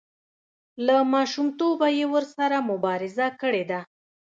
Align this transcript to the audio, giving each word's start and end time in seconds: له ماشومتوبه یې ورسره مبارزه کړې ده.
له 0.85 0.97
ماشومتوبه 1.13 1.87
یې 1.97 2.05
ورسره 2.13 2.57
مبارزه 2.69 3.27
کړې 3.41 3.63
ده. 3.71 3.79